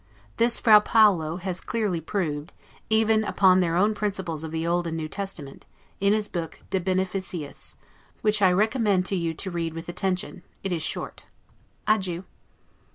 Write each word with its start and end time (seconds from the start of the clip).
This 0.37 0.59
Fra 0.59 0.81
Paolo 0.81 1.37
has 1.37 1.61
clearly 1.61 2.01
proved, 2.01 2.53
even 2.89 3.23
upon 3.23 3.59
their 3.59 3.75
own 3.75 3.93
principles 3.93 4.43
of 4.43 4.49
the 4.49 4.65
Old 4.65 4.87
and 4.87 4.97
New 4.97 5.07
Testament, 5.07 5.63
in 5.99 6.11
his 6.11 6.27
book 6.27 6.59
'de 6.71 6.79
Beneficiis', 6.79 7.75
which 8.21 8.41
I 8.41 8.51
recommend 8.51 9.05
to 9.05 9.15
you 9.15 9.35
to 9.35 9.51
read 9.51 9.75
with 9.75 9.87
attention; 9.87 10.41
it 10.63 10.71
is 10.71 10.81
short. 10.81 11.27
Adieu. 11.85 12.23